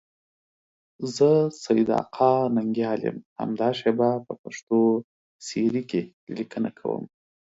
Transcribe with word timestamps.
زه 1.15 1.29
سیدآقا 1.63 2.31
ننگیال 2.55 2.99
یم، 3.07 3.17
همدا 3.39 3.69
شیبه 3.79 4.09
په 4.25 4.33
پښتو 4.41 4.79
سیرې 5.47 5.83
کې 5.89 6.01
لیکنه 6.37 6.69
کوم. 6.77 7.03